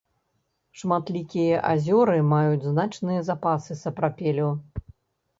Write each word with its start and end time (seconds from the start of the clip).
Шматлікія 0.81 1.59
азёры 1.73 2.15
маюць 2.31 2.67
значныя 2.71 3.19
запасы 3.27 3.77
сапрапелю. 3.83 4.49